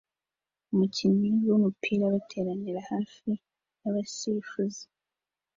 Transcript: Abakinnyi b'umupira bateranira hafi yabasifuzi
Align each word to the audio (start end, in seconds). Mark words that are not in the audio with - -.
Abakinnyi 0.71 1.29
b'umupira 1.45 2.03
bateranira 2.13 2.79
hafi 2.91 3.29
yabasifuzi 3.81 4.83